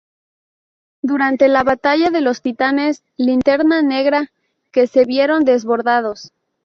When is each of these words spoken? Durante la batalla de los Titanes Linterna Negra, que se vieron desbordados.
Durante 1.03 1.47
la 1.47 1.61
batalla 1.63 2.09
de 2.09 2.21
los 2.21 2.41
Titanes 2.41 3.03
Linterna 3.17 3.83
Negra, 3.83 4.31
que 4.71 4.87
se 4.87 5.05
vieron 5.05 5.45
desbordados. 5.45 6.31